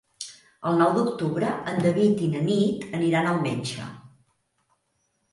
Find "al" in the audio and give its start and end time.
3.33-3.37